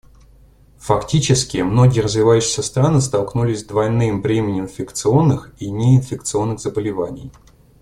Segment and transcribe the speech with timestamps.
[0.79, 7.31] Фактически, многие развивающиеся страны столкнулись с двойным бременем инфекционных и неинфекционных заболеваний.